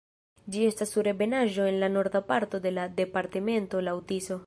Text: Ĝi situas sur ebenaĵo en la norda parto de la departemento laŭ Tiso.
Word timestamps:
Ĝi 0.53 0.63
situas 0.69 0.93
sur 0.95 1.09
ebenaĵo 1.11 1.69
en 1.73 1.79
la 1.85 1.91
norda 1.99 2.23
parto 2.33 2.63
de 2.67 2.75
la 2.79 2.89
departemento 3.01 3.89
laŭ 3.91 3.99
Tiso. 4.13 4.39